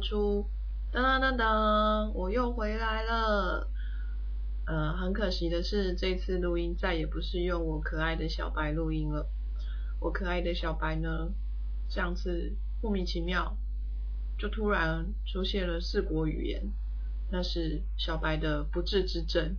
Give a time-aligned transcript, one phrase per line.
[0.00, 0.48] 出，
[0.92, 3.70] 当当当当，我又回来了。
[4.66, 9.26] 呃，很可惜的是，这次录音再也不是用我可爱的小白录音了。
[10.00, 11.32] 我可爱的小白呢，
[11.88, 13.56] 上次莫名其妙
[14.38, 16.70] 就突然出现了四国语言，
[17.30, 19.56] 那是小白的不治之症。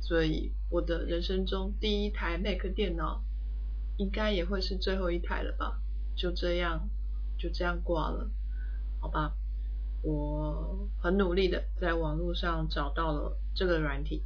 [0.00, 3.24] 所以我的人生中第一台 Mac 电脑，
[3.96, 5.80] 应该也会是最后一台了吧？
[6.16, 6.88] 就这样，
[7.38, 8.30] 就这样挂了，
[9.00, 9.36] 好吧？
[10.02, 14.24] 我很努力的在网络上找到了这个软体，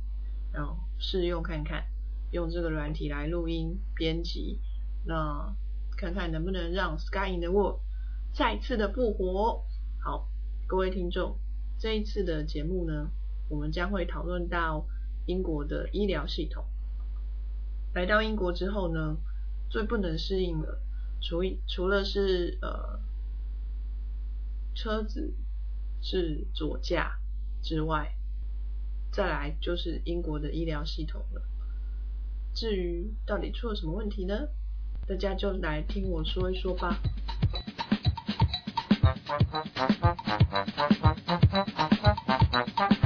[0.52, 1.84] 然后试用看看，
[2.30, 4.60] 用这个软体来录音编辑，
[5.04, 5.54] 那
[5.96, 7.80] 看看能不能让 Sky in the World
[8.32, 9.64] 再次的复活。
[10.02, 10.28] 好，
[10.66, 11.38] 各位听众，
[11.78, 13.10] 这一次的节目呢，
[13.48, 14.86] 我们将会讨论到。
[15.24, 16.64] 英国的医疗系统，
[17.94, 19.16] 来到英国之后呢，
[19.70, 20.80] 最不能适应的，
[21.20, 22.98] 除除了是呃
[24.74, 25.32] 车子
[26.02, 27.18] 是左驾
[27.62, 28.14] 之外，
[29.10, 31.42] 再来就是英国的医疗系统了。
[32.52, 34.48] 至于到底出了什么问题呢？
[35.08, 37.00] 大家就来听我说一说吧。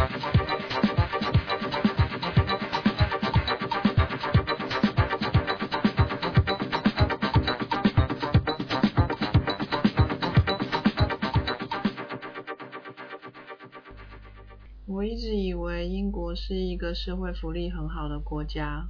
[15.06, 18.88] 一直以为英国是一个社会福利很好的国家，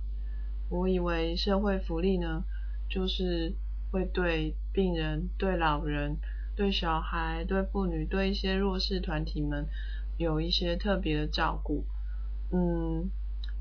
[0.70, 2.44] 我以为社会福利呢，
[2.88, 3.54] 就是
[3.90, 6.16] 会对病人、对老人、
[6.56, 9.68] 对小孩、对妇女、对一些弱势团体们
[10.16, 11.84] 有一些特别的照顾。
[12.50, 13.10] 嗯，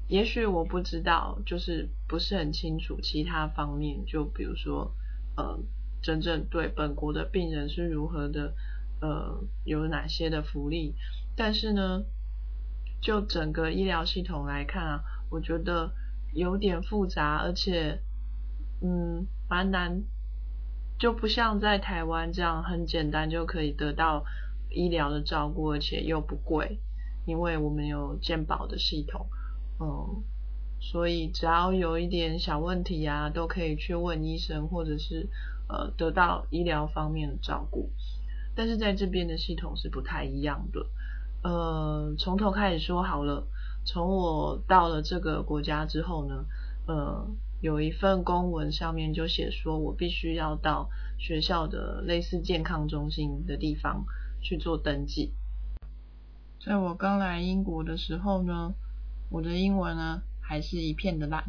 [0.08, 4.96] 也许我不知道，就是不是很清楚其他方面，就比如说，
[5.36, 5.60] 呃，
[6.02, 8.54] 真正对本国的病人是如何的，
[9.02, 10.96] 呃，有哪些的福利，
[11.36, 12.06] 但是呢。
[13.02, 15.94] 就整个医疗系统来看啊，我觉得
[16.34, 18.02] 有点复杂，而且
[18.82, 20.04] 嗯蛮难，
[20.98, 24.26] 就不像在台湾这样很简单就可以得到
[24.70, 26.80] 医疗的照顾，而且又不贵，
[27.26, 29.28] 因为我们有健保的系统，
[29.80, 30.24] 嗯，
[30.80, 35.30] 所以只要有一点小问题啊，都可以去问医生，或者是
[35.70, 37.92] 呃得到医疗方面的照顾。
[38.56, 40.86] 但是在这边的系统是不太一样的。
[41.46, 43.46] 呃，从头开始说好了。
[43.86, 46.44] 从我到了这个国家之后呢，
[46.88, 47.28] 呃，
[47.62, 50.90] 有一份公文上面就写说我必须要到
[51.20, 54.06] 学校的类似健康中心的地方
[54.42, 55.36] 去做登记。
[56.60, 58.74] 在我刚来英国的时候呢，
[59.30, 61.44] 我的英文呢还是一片的烂，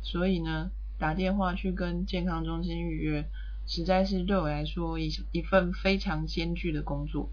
[0.00, 3.28] 所以呢，打电话去跟健康中心预约，
[3.66, 7.28] 实在是对我来说一一份非常艰巨的工作。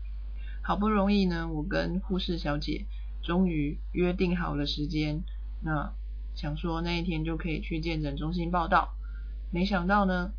[0.68, 2.88] 好不容易呢，我跟护士小姐
[3.24, 5.24] 终于约定好了时间，
[5.62, 5.94] 那
[6.36, 8.94] 想说那一天就可以去健诊中心报道。
[9.50, 10.34] 没想到呢，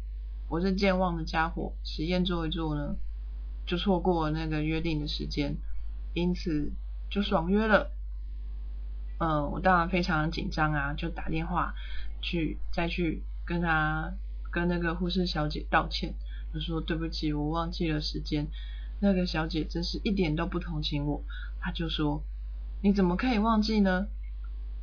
[0.50, 2.96] 我这健忘的家伙，实验做一做呢，
[3.66, 5.56] 就错过了那个约定的时间，
[6.12, 6.74] 因此
[7.08, 7.90] 就爽约了。
[9.20, 11.72] 嗯，我当然非常紧张啊，就打电话
[12.20, 14.12] 去再去跟他
[14.50, 16.12] 跟那个护士小姐道歉，
[16.52, 18.48] 就说对不起，我忘记了时间。
[19.00, 21.22] 那个小姐真是一点都不同情我，
[21.60, 22.22] 她就说
[22.82, 24.08] ：“你怎么可以忘记呢？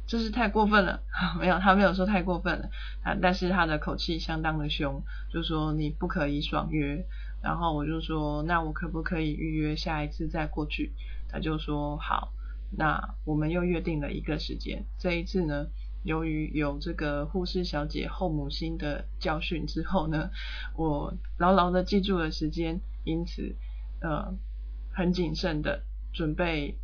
[0.08, 1.02] 真是太过分了。
[1.40, 2.70] ”没有，她没有说太过分了，
[3.04, 7.06] 啊，但是她的口气相当的凶，就说你不可以爽约。
[7.42, 10.94] 然后我就说：“那我可不可以预约下一次再过去？”
[11.30, 12.32] 她就说：“好。”
[12.78, 14.86] 那我们又约定了一个时间。
[14.98, 15.68] 这一次呢，
[16.04, 20.32] 由于有这个护士小姐后母心的教训之后呢，
[20.76, 23.56] 我牢牢的记住了时间，因此。
[24.06, 24.38] 呃，
[24.94, 25.82] 很谨慎的
[26.14, 26.78] 准备，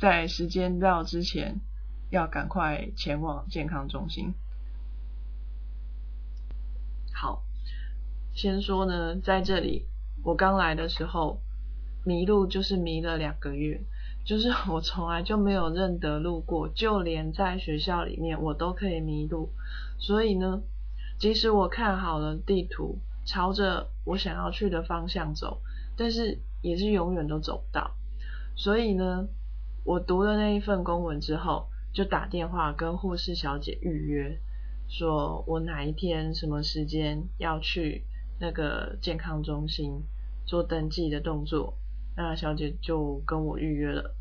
[0.00, 1.60] 在时间到之前
[2.10, 4.34] 要赶快前往健康中心。
[7.12, 7.44] 好，
[8.34, 9.86] 先说呢，在这里
[10.24, 11.40] 我刚来的时候
[12.04, 13.80] 迷路，就是迷了两个月，
[14.26, 19.52] 就是我从来就没有认得路过，就连在学校里面我都可以迷路。
[20.00, 20.60] 所以呢，
[21.20, 25.62] 即使我看好了地图，朝着我想要去的方向走，
[25.96, 26.40] 但是。
[26.64, 27.94] 也是永远都走不到，
[28.56, 29.28] 所以呢，
[29.84, 34.40] 我读了那一份公文之后，就打电话跟护士小姐预约，
[34.88, 38.06] 说我哪一天什么时间要去
[38.40, 40.04] 那个健康中心
[40.46, 41.76] 做登记的动作，
[42.16, 44.14] 那小姐就跟我预约了。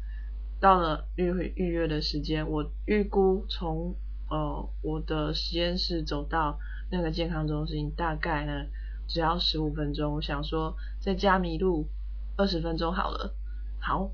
[0.59, 1.23] 到了预
[1.55, 3.95] 预约的时间，我预估从
[4.29, 6.59] 呃我的实验室走到
[6.91, 8.65] 那个健康中心，大概呢
[9.07, 10.15] 只要十五分钟。
[10.15, 11.87] 我想说在家迷路。
[12.35, 13.35] 二十分钟好了。
[13.79, 14.11] 好，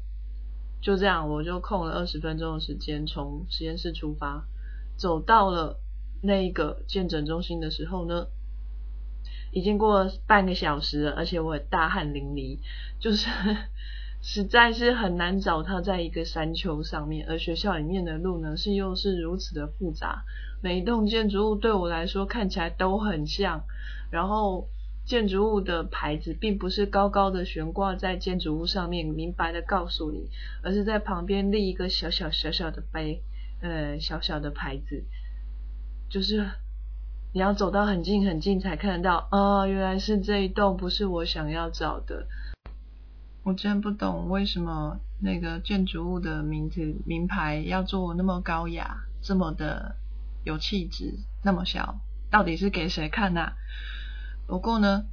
[0.82, 4.46] 就这样，我就空了二十分钟的时间，从实验室出发，
[4.98, 5.80] 走到了
[6.22, 8.28] 那个见诊中心的时候呢，
[9.52, 12.60] 已经过了半个小时了，而且我也大汗淋漓，
[13.00, 13.30] 就是
[14.22, 20.26] 实在是很难找他在一个山丘上面，而学校里面的路呢是又是如此的复杂。
[20.62, 23.64] 每一栋建筑物对我来说看起来都很像，
[24.12, 24.68] 然后
[25.10, 30.30] 建筑物的牌子并不是高高的悬挂在建筑物上面，明白的告诉你，
[30.62, 33.24] 而是在旁边立一个小小小小的碑，
[33.60, 35.04] 呃，小小的牌子，
[36.12, 36.48] 就是
[37.34, 42.28] 你要走到很近很近才看得到，啊，原来是这一栋，不是我想要找的。
[43.42, 49.96] 我真不懂为什么那个建筑物的名字名牌要做那么高雅，这么的。
[50.46, 52.00] 有气质，那么小，
[52.32, 53.52] 到底是给谁看呐？
[54.50, 55.06] 不过呢，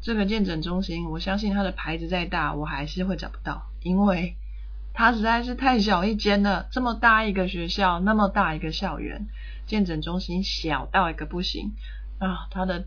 [0.00, 4.36] 这个健诊中心，我相信它的牌子再大，我还是会找不到，因为
[4.92, 6.68] 它实在是太小一间了。
[6.70, 9.26] 这么大一个学校，那么大一个校园，
[9.66, 11.72] 健诊中心小到一个不行
[12.20, 12.46] 啊！
[12.52, 12.86] 它的，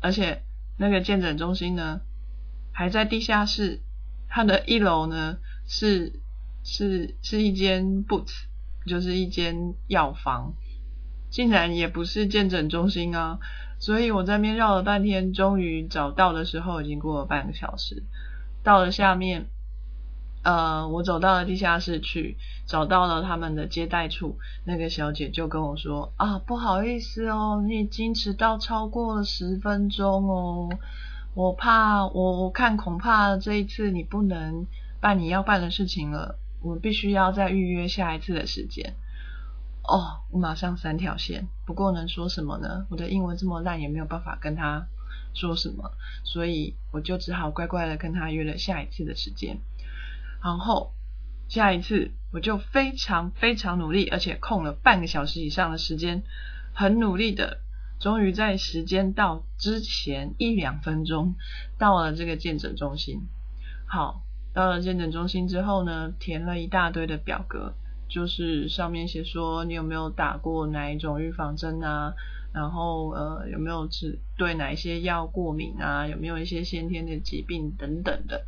[0.00, 0.42] 而且
[0.76, 2.00] 那个健诊中心呢，
[2.72, 3.80] 还在地下室，
[4.28, 5.38] 它的一楼呢
[5.68, 6.20] 是
[6.64, 8.26] 是是一间 boot，
[8.86, 10.54] 就是一间药房。
[11.30, 13.38] 竟然也不是健诊中心啊！
[13.78, 18.02] 所以我在那边绕了半天，终于找到的时候已经过了半个小时。
[18.62, 19.46] 到了下面，
[20.42, 22.36] 呃，我走到了地下室去，
[22.66, 24.36] 找到了他们的接待处。
[24.64, 30.68] 那个小姐就跟我说：“啊，不好意思哦，你已经迟到超过了十分钟哦。
[31.34, 34.66] 我怕，我我看恐怕这一次你不能
[35.00, 36.36] 办你要办的事情了。
[36.60, 38.94] 我必须要再预约下一次的时间。”
[39.90, 41.48] 哦，我马上三条线。
[41.66, 42.86] 不过能说什么呢？
[42.90, 44.86] 我的英文这么烂，也没有办法跟他
[45.34, 45.90] 说什么，
[46.22, 49.58] 所以我就只好乖乖的跟他约了下一次的时间。
[50.44, 50.92] 然后
[51.48, 56.22] 下一次我就非常非常努力，而且空了半个小时以上的时间，
[56.72, 57.58] 很努力的，
[57.98, 61.34] 终于在时间到之前一两分钟
[61.78, 63.22] 到了这个健诊中心。
[63.88, 64.22] 好，
[64.54, 67.74] 到了健诊中心之后呢，填了一大堆的表格。
[68.10, 72.14] 就是上面写说你有没有打过哪一种预防针啊，
[72.52, 78.44] 然后呃有没有治对哪一些药过敏啊，有没有一些先天的疾病等等的，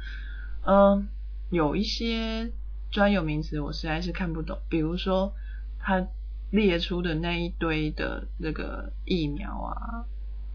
[0.66, 1.08] 嗯，
[1.50, 2.50] 有一些
[2.90, 5.32] 专有名词我实在是看不懂，比如说
[5.78, 6.08] 他
[6.50, 10.04] 列出的那一堆的那个疫苗啊，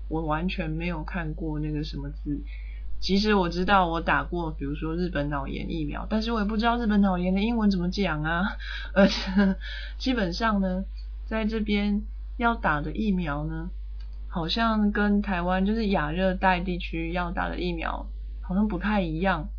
[0.10, 2.44] 我完全没有看过那个什么字。
[3.00, 8.44] 其实我知道我打过，比如说日本脑炎疫苗，但是我也不知道日本脑炎的英文怎么讲啊。
[8.94, 9.56] 而且
[9.98, 10.84] 基本上呢，
[11.26, 12.02] 在这边
[12.38, 13.70] 要打的疫苗呢，
[14.28, 18.08] 好像跟台湾就是亚热带地区要打的疫苗
[18.42, 19.50] 好像不太一样。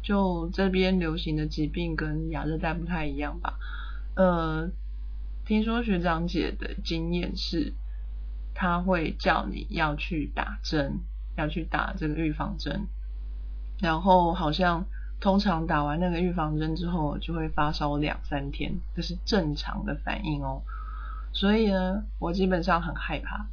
[0.00, 3.58] 就这边流行的疾病跟亚热带不太一样吧。
[4.14, 4.70] 呃，
[5.44, 7.74] 听说学长姐的经验是，
[8.54, 11.00] 他会叫你要去打针。
[11.38, 12.86] 要去打这个预防针，
[13.80, 14.84] 然后好像
[15.20, 20.62] 通常打完那个预防针之后就会发烧两三天，这是正常的反应哦。
[21.32, 23.46] 所以呢，我基本上很害怕，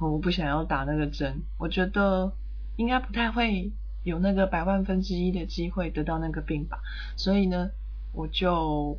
[0.00, 1.42] 我不想要打那个针。
[1.58, 2.32] 我觉得
[2.76, 3.72] 应该不太会
[4.02, 6.80] 有那个百万分之一的机会得到那个病吧。
[7.16, 7.70] 所以呢，
[8.12, 8.98] 我就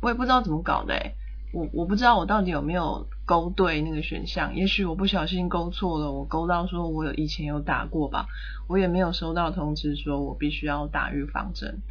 [0.00, 1.14] 我也不知道怎么搞的诶
[1.52, 8.26] 我我不知道我到底有没有勾对那个选项，也许我不小心勾错了，我勾到说我有以前有打过吧，
[8.68, 11.82] 我也没有收到通知说我必须要打预防针。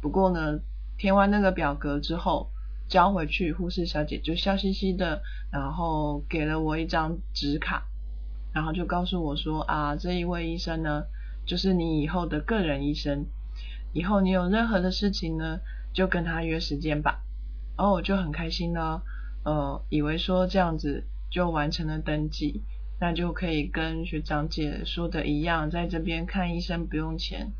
[0.00, 0.60] 不过呢，
[0.96, 2.50] 填完那个表格之后
[2.88, 5.20] 交回去，护士小姐就笑嘻嘻的，
[5.52, 7.82] 然后给了我一张纸卡，
[8.54, 11.02] 然后就告诉我说啊，这一位医生呢，
[11.44, 13.26] 就是你以后的个人医生，
[13.92, 15.60] 以后你有任何的事情呢，
[15.92, 17.20] 就跟他约时间吧。
[17.80, 19.00] 然后我就很开心呢，
[19.42, 22.62] 呃，以为说这样子就完成了登记，
[23.00, 27.52] 那就可以跟学长姐说的一样，在这边看医生不用钱。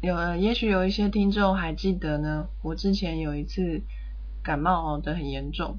[0.00, 3.82] 有，也许有一些听众还记得呢，我之前有一次
[4.42, 5.78] 感冒的很严重，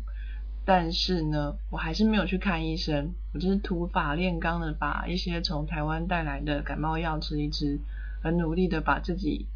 [0.64, 7.80] 但是呢，我还是没有去看医生，我就是土法炼钢的把一些从台湾带来的感冒药吃一吃，
[8.22, 9.48] 很努力的把自己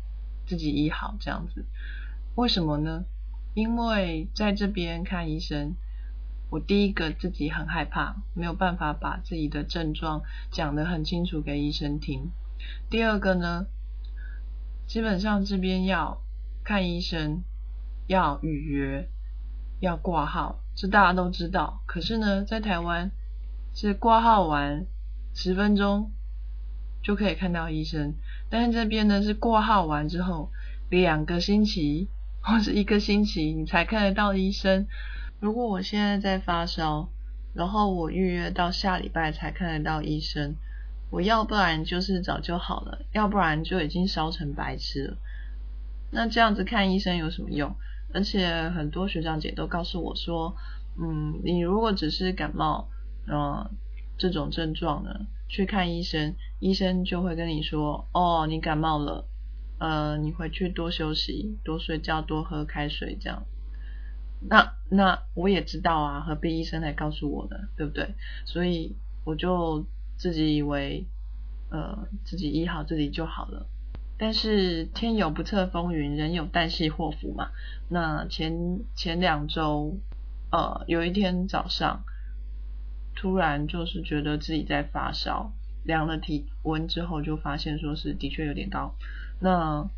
[0.48, 1.64] 自己医好这样子。
[2.34, 3.06] 为什么呢？
[3.56, 5.76] 因为在这边看医生，
[6.52, 12.32] 我第一个自己很害怕，没有办法把自己的症状讲得很清楚给医生听。
[12.90, 13.68] 第二个呢，
[14.88, 16.22] 基本上这边要
[16.66, 17.44] 看医生
[18.08, 19.10] 要预约，
[19.80, 21.82] 要挂号，这大家都知道。
[21.88, 23.12] 可是呢，在台湾
[23.74, 24.86] 是挂号完
[25.34, 26.12] 十分钟
[27.02, 28.16] 就可以看到医生。
[28.50, 30.52] 但是这边呢是挂号完之后
[30.90, 32.10] 两个星期
[32.46, 34.88] 或是一个星期你才看得到医生。
[35.40, 37.10] 如果我现在在发烧，
[37.54, 40.56] 然后我预约到下礼拜才看得到医生，
[41.10, 45.18] 我要不然就是早就好了，要不然就已经烧成白痴了。
[46.12, 47.76] 那这样子看医生有什么用？
[48.14, 50.56] 而且很多学长姐都告诉我说，
[51.02, 52.88] 嗯，你如果只是感冒，
[53.28, 53.70] 嗯，
[54.18, 55.10] 这种症状呢，
[55.50, 59.28] 去看医生，医生就会跟你说，哦，你感冒了，
[59.78, 63.46] 呃，你回去多休息，多睡觉，多喝开水，这样。
[64.48, 67.58] 那那我也知道啊，何必医生来告诉我呢？
[67.76, 68.16] 对不对？
[68.46, 69.86] 所以我就
[70.18, 71.08] 自己以为，
[71.70, 73.68] 呃，自己医好自己就好了。
[74.18, 77.50] 但是天有不测风云，人有旦夕祸福嘛。
[77.90, 79.98] 那前前两周，
[80.52, 82.06] 呃，有一天早上，
[83.16, 85.52] 突然就是觉得自己在发烧，
[85.84, 88.96] 量了体温之后就发现说是的确有点高。
[89.40, 89.90] 那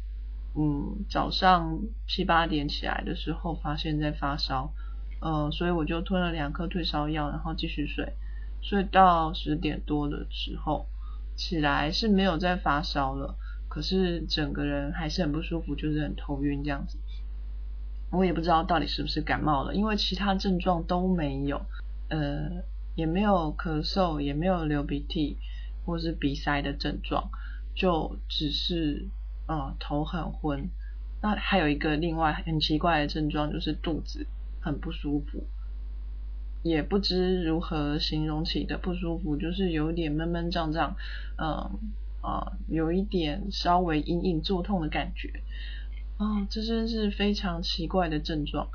[0.55, 4.73] 嗯，早上七八点起来的时候发现在发烧，
[5.21, 8.13] 呃，所以我就吞了两颗退烧药，然后继续睡，
[8.61, 10.87] 睡到十点多的时候
[11.35, 13.37] 起来是没有再发烧了。
[13.69, 16.97] 可是整个人还是很不舒服，就是很头晕这样子。
[18.09, 21.61] 我也不知道到底是不是感冒了，因为其他症状都没有，
[22.09, 22.63] 呃，
[22.95, 25.37] 也没有咳嗽，也没有流鼻涕
[25.85, 27.29] 或是鼻塞的症状，
[27.75, 29.09] 就只是
[29.47, 30.69] 呃头很昏。
[31.21, 34.27] 那还有一个另外很奇怪的症状，就是肚子
[34.61, 35.43] 很不舒服，
[36.61, 40.95] 也不知如何形容起的不舒服，就是有点闷闷胀胀，
[41.37, 41.79] 嗯。
[42.19, 45.29] 啊，有一点稍微隐隐作痛的感觉，
[46.17, 48.67] 啊，这真是非常奇怪的症状。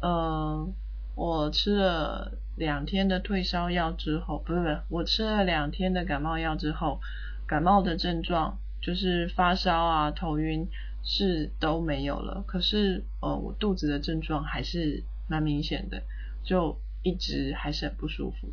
[0.00, 0.68] 呃，
[1.16, 7.00] 我吃了两天的退烧药之后，不是不是，我吃了两天的感冒药之后，
[7.48, 10.68] 感冒的症状就是发烧啊、头晕
[11.02, 12.44] 是都没有了。
[12.46, 16.02] 可是，呃，我肚子的症状还是蛮明显的，
[16.44, 18.52] 就一直还是很不舒服。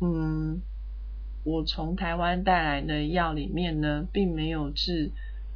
[0.00, 0.60] 嗯。
[1.46, 5.10] 我从台湾带来的药里面呢，并没有治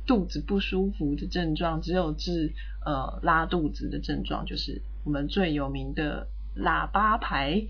[0.06, 2.52] 肚子不舒服的症状，只有治
[2.84, 7.62] 呃拉肚子的症状，就是我们最有名的喇叭牌，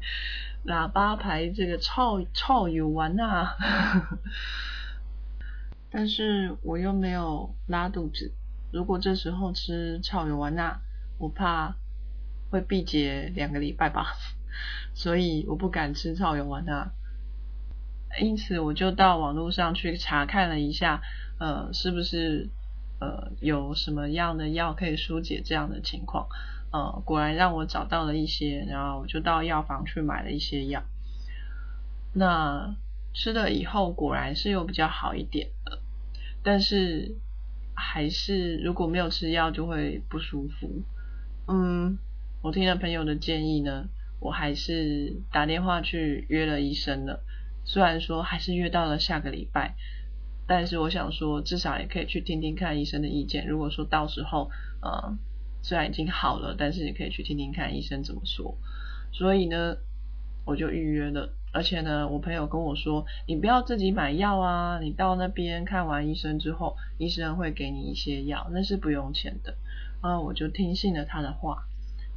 [0.64, 3.54] 喇叭牌这个臭臭有丸啊，
[5.90, 8.32] 但是我又没有拉肚子，
[8.72, 10.80] 如果这时候吃超有丸钠，
[11.18, 11.76] 我怕
[12.50, 14.14] 会闭结两个礼拜吧，
[14.94, 16.92] 所以我不敢吃超有丸钠。
[18.20, 21.00] 因此，我就到网络上去查看了一下，
[21.38, 22.50] 呃，是不是
[23.00, 26.28] 呃有什么样的药可以疏解这样的情况？
[26.72, 30.82] 呃，果然让我找到了一些，然后我就到药房去买了一些药。
[32.12, 32.74] 那
[33.12, 35.80] 吃了以后，果然是有比较好一点的，
[36.42, 37.16] 但是
[37.74, 40.82] 还是如果没有吃药就会不舒服。
[41.48, 41.98] 嗯，
[42.42, 43.88] 我听了朋友的建议呢，
[44.20, 47.24] 我还是打电话去约了医生了。
[47.64, 49.74] 虽然说还是约到了下个礼拜，
[50.46, 53.46] 但是我想说至少也可以去听听看医生的意见。
[53.46, 54.50] 如果说到时候
[54.80, 55.18] 呃
[55.62, 58.56] 虽然已经好了，但是也可以去听听看医生怎么说。
[59.12, 59.76] 所以呢，
[60.44, 61.34] 我就预约了。
[61.52, 69.56] 而且呢，我朋友跟我说，你不要自己买药啊，你到那边看完医生之后，医生会给你一些药，那是不用钱的。
[70.00, 71.64] 啊，我就听信了他的话，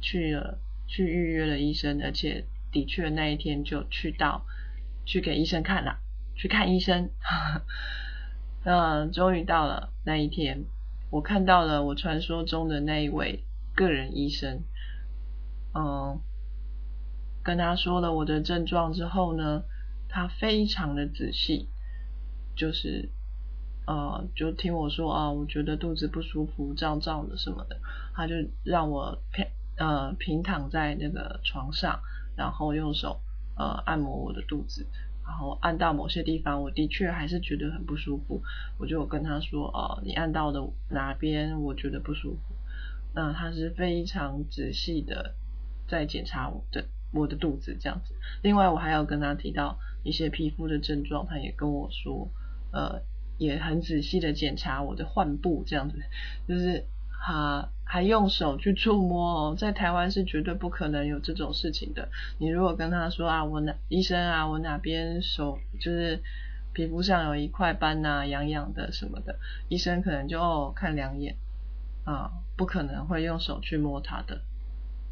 [0.00, 4.44] 去了去预约了医生，而且的确那一天就去到。
[5.06, 5.98] 去给医生看了，
[6.34, 7.10] 去看医生。
[8.64, 10.64] 那终于到了那一天，
[11.10, 14.62] 我看到了我传说中的那一位个人医生。
[15.74, 16.22] 嗯，
[17.44, 19.62] 跟他说了我的症状之后呢，
[20.08, 21.68] 他非常的仔细，
[22.56, 23.10] 就是
[23.86, 27.78] 呃，就听我说啊，我觉得肚子不舒服，胀胀的什么的，
[28.14, 28.34] 他就
[28.64, 29.46] 让我平
[29.76, 32.00] 呃平躺在那个床上，
[32.36, 33.20] 然后用手。
[33.56, 34.84] 呃，按摩我的肚子，
[35.24, 38.42] 然后按到某些地方，我的确还是觉得很不舒服。
[38.80, 40.60] 我就跟他说，哦，你按到的
[40.90, 42.56] 哪边我觉得不舒服？
[43.14, 45.36] 那他是非常仔细的
[45.86, 46.84] 在检查我的
[47.14, 48.14] 我的肚子这样子。
[48.42, 52.28] 另外，我还要跟他提到一些皮肤的症状，他也跟我说，
[52.72, 53.02] 呃，
[53.38, 55.98] 也很仔细的检查我的患部这样子，
[56.48, 56.84] 就是
[57.24, 57.68] 他。
[57.86, 62.08] 还用手去触摸哦，在台湾是绝对不可能有这种事情的。
[62.38, 66.22] 你如果跟他说啊，我哪医生啊，我哪边手就是
[66.72, 71.36] 皮肤上有一块斑呐，痒痒的什么的，医生可能就看两眼
[72.04, 74.40] 啊，不可能会用手去摸他的。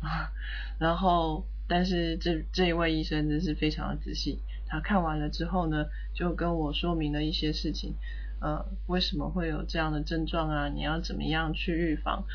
[0.01, 0.33] 啊
[0.81, 7.95] 然后，但是这这一位医生真是非常的仔细，他看完了之后呢，就跟我说明了一些事情，
[8.43, 10.69] 呃，为什么会有这样的症状啊？
[10.69, 12.27] 你要怎么样去预防？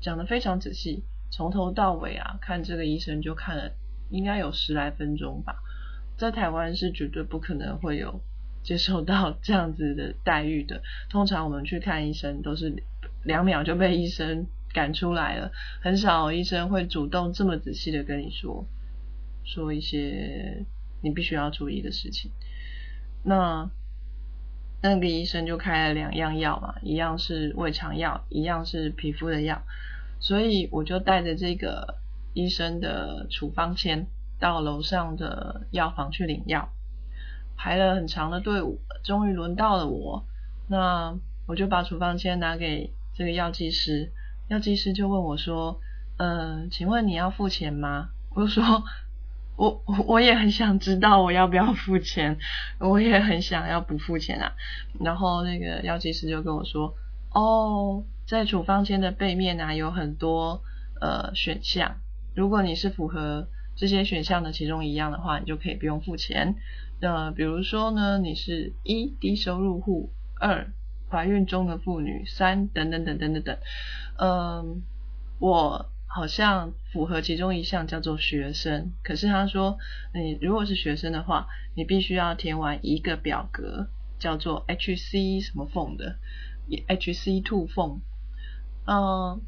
[0.00, 3.70] 讲得非常仔细，从头到尾啊，看这个医生就看了
[4.10, 5.62] 应该有十来分钟吧。
[6.18, 8.20] 在台湾是绝对不可能会有
[8.64, 10.82] 接受到这样子的待遇的。
[11.08, 12.82] 通常我们去看医生都是
[13.22, 18.66] 两秒就被医生赶出来了，很少医生会主动这么仔细的跟你说
[19.44, 20.64] 说一些。
[21.04, 22.30] 你必须要注意的事情，
[23.24, 23.68] 那
[24.80, 29.64] 那个医生就开了两样药嘛，一样是胃肠药，一样是皮肤的药，
[30.20, 31.96] 所以我就带着这个
[32.34, 34.06] 医生的处方签
[34.38, 36.68] 到楼上的药房去领药，
[37.56, 40.24] 排了很长的队伍，终于轮到了我，
[40.68, 44.12] 那我就把处方签拿给这个药剂师，
[44.52, 45.80] 药剂师就问我说
[46.20, 48.84] ：“嗯，请问你要付钱吗？”我就说。
[49.54, 52.38] 我我也很想知道我要不要付钱，
[52.80, 54.52] 我也很想要不付钱啊。
[54.98, 56.94] 然后那个药剂师就跟我说
[57.34, 60.62] ：“哦，在处方签的背面啊有很多
[61.00, 61.96] 呃选项，
[62.34, 66.56] 如果你是符合这些选项的其中一样的话，你就可以不用付钱。
[66.98, 70.72] 那比如说呢，你是一低收入户，二
[71.12, 73.58] 怀孕中的妇女，三等等等等等等。
[74.18, 74.82] 嗯，
[75.38, 79.78] 我。”好像符合其中一项叫做学生，可是他说
[80.12, 83.86] 你如果是学生的话，你必须要填完一个表格，
[84.18, 86.16] 叫做 H C 什么缝的
[86.86, 88.02] ，H C two 缝。
[88.84, 89.40] 嗯，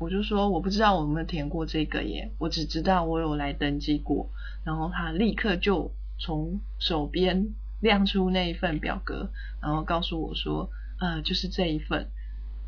[0.00, 4.30] 我就说我不知道我有没有填过这个耶，我只知道我有来登记过，
[4.64, 9.30] 然后他立刻就从手边亮出那一份表格，
[9.62, 10.70] 然后告诉我说，
[11.00, 12.08] 呃，就是这一份。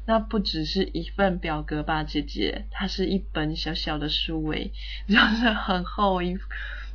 [0.07, 4.73] 那不只是一份表格吧，姐姐，它是一本小小的书诶，
[5.07, 6.37] 就是很厚一，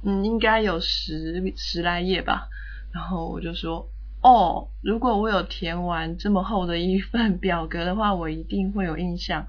[0.03, 2.49] 嗯，应该有十十来页吧。
[2.91, 3.89] 然后我就说，
[4.21, 9.45] 哦，如果我有填完这么厚的一份表格的话，我一定会有印象。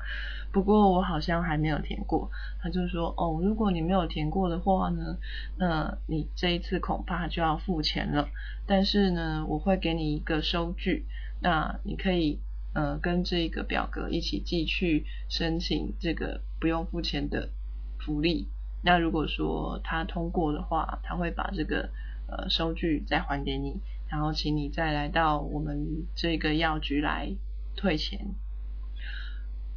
[0.57, 2.31] 不过我好像还没有填过。
[2.63, 5.19] 他就说，哦，如果你没有填过的话呢，
[5.59, 8.31] 那你这一次恐怕就要付钱了。
[8.67, 11.05] 但是呢，我会给你一个收据，
[11.43, 12.41] 那你可以。
[12.75, 17.49] 呃，跟这个表格一起寄去申请这个不用付钱的
[17.99, 18.51] 福利。
[18.83, 21.89] 那如果说他通过的话，他会把这个
[22.29, 27.35] 呃收据再还给你，然后请你再来到我们这个药局来
[27.77, 28.35] 退钱。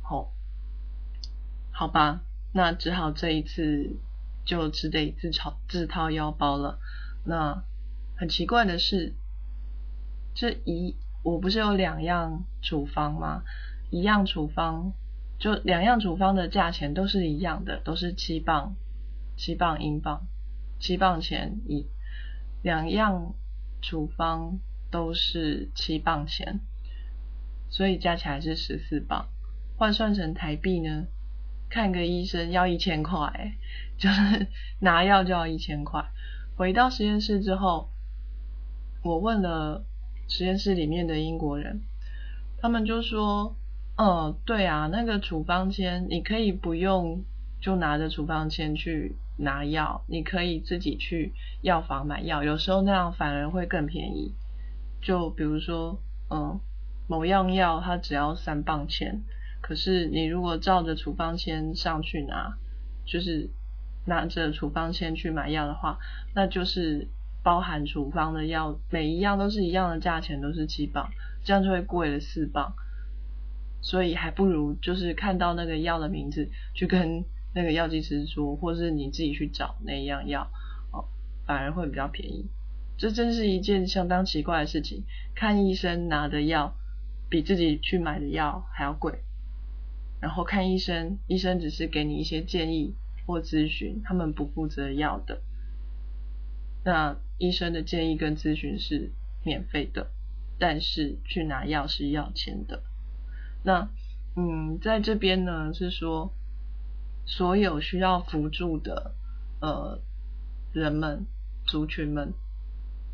[0.02, 0.34] 好，
[1.80, 4.02] 好吧，那只好这一次
[4.46, 6.78] 就只得自掏自掏腰包了。
[7.26, 7.64] 那
[8.18, 9.16] 很奇怪的是，
[10.36, 10.98] 这一。
[11.24, 13.44] 我不是有两样处方吗？
[13.92, 14.92] 一样处方
[15.40, 18.76] 就两样处方的价钱都是一样的，都是七磅，
[19.38, 20.28] 七磅英镑，
[20.82, 21.88] 七磅钱一，
[22.62, 23.36] 两样
[23.82, 24.60] 处方
[24.92, 26.60] 都是七磅钱，
[27.70, 29.30] 所以加起来是十四磅，
[29.78, 31.08] 换算成台币呢，
[31.70, 33.54] 看个医生要一千块，
[33.98, 34.48] 就是
[34.80, 36.06] 拿药就要一千块。
[36.56, 37.90] 回到实验室之后，
[39.04, 39.86] 我问了。
[40.32, 41.82] 实验室里面的英国人，
[42.62, 43.56] 他们就说
[43.98, 47.24] ：“嗯，对啊，那个处方签你可以不用
[47.60, 54.36] 就拿着处方签去拿药，你可以自己去药房买药，有时候那样反而会更便宜。
[55.02, 56.60] 就比如说，嗯，
[57.08, 59.24] 某样药它只要三磅钱，
[59.62, 62.58] 可是你如果照着处方签上去拿，
[63.06, 63.50] 就是
[64.06, 66.00] 拿着处方签去买药的话，
[66.36, 67.08] 那就是。”
[67.42, 71.10] 包含处方的药，每一样都是一样的价钱，都是七磅，
[71.46, 72.74] 这样就会贵了四磅。
[73.82, 77.24] 所以还不如就是看到那个药的名字，去跟
[77.56, 80.52] 那个药剂师说，或是你自己去找那一样药，
[80.92, 81.08] 哦，
[81.48, 82.50] 反而会比较便宜。
[82.98, 85.06] 这真是一件相当奇怪的事情。
[85.34, 86.76] 看医生拿的药
[87.30, 89.24] 比自己去买的药还要贵，
[90.22, 95.42] 然后看医生，医生只是给你一些建议或咨询，他们不负责药的。
[96.84, 99.12] 那医生的建议跟咨询是
[99.44, 100.12] 免费的，
[100.58, 102.84] 但是去拿药是要钱的。
[103.64, 103.90] 那
[104.36, 106.34] 嗯，在这边呢是说，
[107.26, 109.14] 所有需要辅助的
[109.62, 110.02] 呃
[110.74, 111.26] 人们
[111.66, 112.34] 族群们，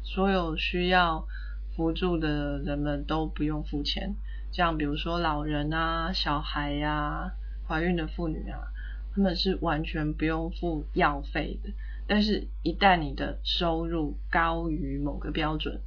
[0.04, 1.28] 所有需要
[1.76, 4.16] 辅助的人们都不用付钱。
[4.56, 7.34] 像比如说老人啊、小孩呀、
[7.68, 8.72] 怀孕的妇女啊，
[9.14, 11.72] 他们是完全不用付药费的。
[12.08, 15.82] 但是，一旦你的收入高于某个标准，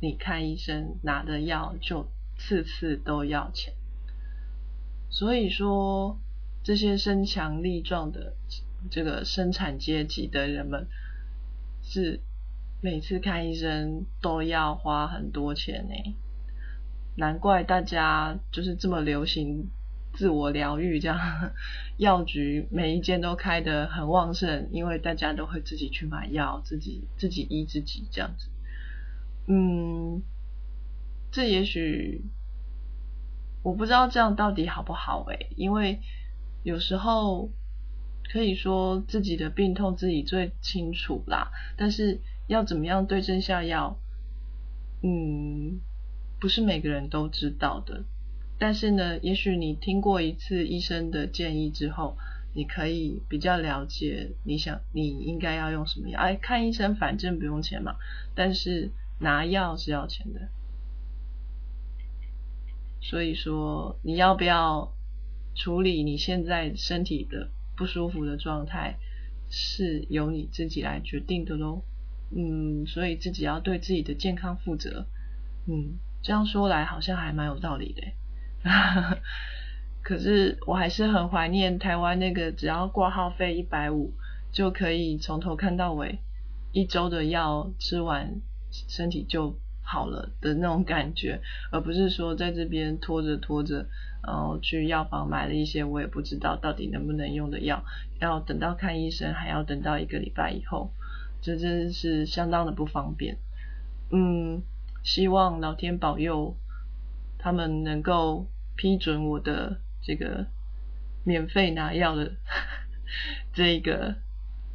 [0.00, 3.74] 你看医生拿的药就次次都要钱。
[5.10, 6.18] 所以说，
[6.62, 8.32] 这些身强力壮的
[8.90, 10.86] 这个生产阶级的人们，
[11.82, 12.20] 是
[12.80, 16.14] 每次看医生都要花很多钱呢，
[17.16, 19.70] 难怪大家就是这么流行
[20.12, 21.18] 自我疗愈，这样
[21.98, 28.48] 药局每一间都开得很旺盛，因为大家都会自己去买药，自己自己医自己这样子。
[29.46, 30.22] 嗯，
[31.30, 32.24] 这也许
[33.62, 36.00] 我不知道这样到底好不好诶，因为
[36.62, 37.50] 有时候
[38.32, 42.20] 可以说自己的病痛自己最清楚啦，但是。
[42.46, 43.98] 要怎么样对症下药？
[45.02, 45.80] 嗯，
[46.44, 48.04] 不是每个人都知道的。
[48.58, 52.18] 但是呢，也许你听过一次医生的建议之后，
[52.54, 56.20] 你可以比较了解你想你应该要用什么药。
[56.20, 57.96] 哎，看医生反正不用钱嘛，
[58.34, 60.50] 但是拿药是要钱的。
[63.00, 64.92] 所以说，你要不要
[65.54, 68.98] 处理你现在身体的不舒服的状态，
[69.48, 71.82] 是由你自己来决定的喽。
[72.36, 75.06] 嗯，所以自己要对自己的健康负责。
[75.66, 75.94] 嗯，
[76.24, 78.02] 这样说来好像还蛮有道理的。
[80.02, 84.12] 可是我还是很怀念台湾那个只要挂号费一百五
[84.50, 86.18] 就可以从头看到尾，
[86.72, 93.86] 一周的药吃完身体就好了的那种感觉，而不是说在这边拖着拖着，
[94.26, 97.84] 然后去药房买了一些我也不知道到底能不能用的药，
[98.18, 100.90] 要等到看医生还要等到一个礼拜以后。
[101.42, 103.36] 这真是相当的不方便，
[104.10, 104.62] 嗯，
[105.04, 106.56] 希望老天保佑
[107.38, 110.46] 他们能够批准我的这个
[111.24, 112.32] 免费拿药的
[113.52, 114.16] 这个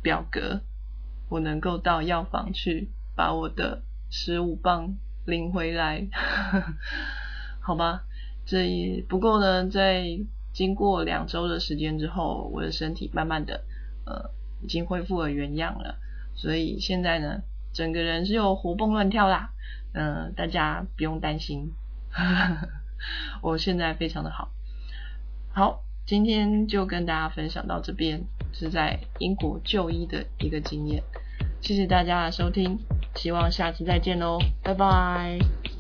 [0.01, 0.61] 表格，
[1.29, 6.07] 我能够到药房去把我的十五磅领回来，
[7.59, 8.05] 好吧？
[8.45, 10.05] 这也不过呢，在
[10.53, 13.63] 经过两周的时间之后，我的身体慢慢的
[14.05, 15.97] 呃已经恢复了原样了。
[16.35, 17.41] 所以现在呢，
[17.73, 19.51] 整个人是又活蹦乱跳啦，
[19.93, 21.71] 嗯，大家不用担心，
[23.41, 24.49] 我现在非常的好。
[25.53, 31.03] 好，今天就跟大家分享到这边，是在英国就医的一个经验。
[31.61, 32.79] 谢谢大家的收听，
[33.15, 35.78] 希望下次再见喽，拜拜。